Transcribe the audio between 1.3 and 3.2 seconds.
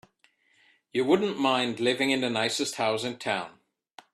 mind living in the nicest house in